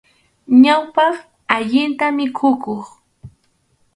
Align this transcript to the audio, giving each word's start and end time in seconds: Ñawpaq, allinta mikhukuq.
Ñawpaq, 0.63 1.15
allinta 1.55 2.05
mikhukuq. 2.17 2.83